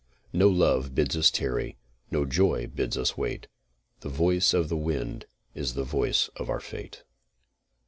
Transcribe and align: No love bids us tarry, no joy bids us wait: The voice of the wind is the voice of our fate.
No 0.33 0.49
love 0.49 0.95
bids 0.95 1.15
us 1.15 1.29
tarry, 1.29 1.77
no 2.09 2.25
joy 2.25 2.65
bids 2.65 2.97
us 2.97 3.19
wait: 3.19 3.45
The 3.99 4.09
voice 4.09 4.51
of 4.51 4.67
the 4.67 4.75
wind 4.75 5.27
is 5.53 5.75
the 5.75 5.83
voice 5.83 6.27
of 6.37 6.49
our 6.49 6.59
fate. 6.59 7.03